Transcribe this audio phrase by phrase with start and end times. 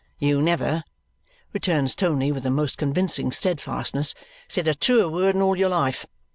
[0.17, 0.83] "You never,"
[1.53, 4.15] returns Tony with a most convincing steadfastness,
[4.47, 6.07] "said a truer word in all your life.